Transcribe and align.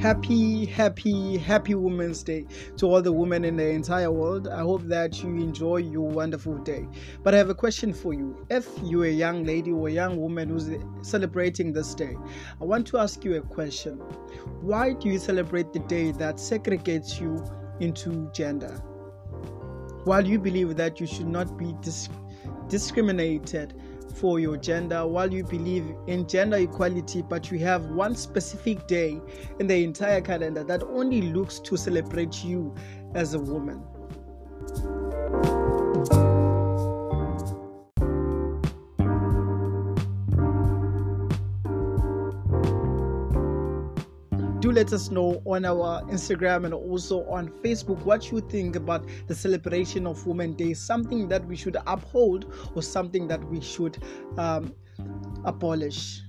happy, 0.00 0.64
happy, 0.64 1.36
happy 1.36 1.74
Women's 1.74 2.22
Day 2.22 2.46
to 2.78 2.86
all 2.86 3.02
the 3.02 3.12
women 3.12 3.44
in 3.44 3.56
the 3.56 3.68
entire 3.68 4.10
world. 4.10 4.48
I 4.48 4.60
hope 4.60 4.82
that 4.84 5.22
you 5.22 5.28
enjoy 5.28 5.76
your 5.76 6.08
wonderful 6.08 6.56
day. 6.56 6.88
But 7.22 7.34
I 7.34 7.36
have 7.36 7.50
a 7.50 7.54
question 7.54 7.92
for 7.92 8.14
you. 8.14 8.46
If 8.48 8.66
you're 8.82 9.04
a 9.04 9.10
young 9.10 9.44
lady 9.44 9.72
or 9.72 9.88
a 9.88 9.92
young 9.92 10.18
woman 10.18 10.48
who's 10.48 10.70
celebrating 11.02 11.74
this 11.74 11.94
day, 11.94 12.16
I 12.58 12.64
want 12.64 12.86
to 12.88 12.98
ask 12.98 13.22
you 13.26 13.34
a 13.36 13.42
question. 13.42 13.98
Why 14.62 14.94
do 14.94 15.10
you 15.10 15.18
celebrate 15.18 15.74
the 15.74 15.80
day 15.80 16.12
that 16.12 16.36
segregates 16.36 17.20
you 17.20 17.44
into 17.80 18.30
gender? 18.32 18.82
While 20.04 20.26
you 20.26 20.38
believe 20.38 20.76
that 20.76 20.98
you 20.98 21.06
should 21.06 21.28
not 21.28 21.58
be 21.58 21.74
dis- 21.82 22.08
discriminated 22.68 23.74
for 24.20 24.38
your 24.38 24.56
gender 24.58 25.06
while 25.06 25.32
you 25.32 25.42
believe 25.42 25.94
in 26.06 26.28
gender 26.28 26.58
equality, 26.58 27.22
but 27.22 27.50
you 27.50 27.58
have 27.58 27.86
one 27.86 28.14
specific 28.14 28.86
day 28.86 29.18
in 29.58 29.66
the 29.66 29.82
entire 29.82 30.20
calendar 30.20 30.62
that 30.62 30.82
only 30.82 31.22
looks 31.22 31.58
to 31.60 31.76
celebrate 31.76 32.44
you 32.44 32.74
as 33.14 33.32
a 33.34 33.38
woman. 33.38 33.82
Do 44.60 44.70
let 44.70 44.92
us 44.92 45.10
know 45.10 45.40
on 45.46 45.64
our 45.64 46.02
Instagram 46.02 46.66
and 46.66 46.74
also 46.74 47.24
on 47.30 47.48
Facebook 47.64 47.98
what 48.04 48.30
you 48.30 48.42
think 48.42 48.76
about 48.76 49.02
the 49.26 49.34
celebration 49.34 50.06
of 50.06 50.26
Women's 50.26 50.56
Day, 50.56 50.74
something 50.74 51.28
that 51.28 51.42
we 51.46 51.56
should 51.56 51.78
uphold 51.86 52.52
or 52.74 52.82
something 52.82 53.26
that 53.28 53.42
we 53.44 53.60
should 53.62 54.02
um, 54.36 54.74
abolish. 55.44 56.20